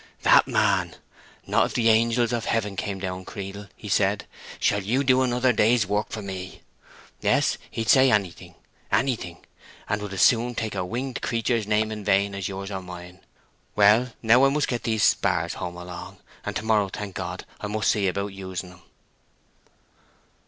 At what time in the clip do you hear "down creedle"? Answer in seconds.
2.97-3.67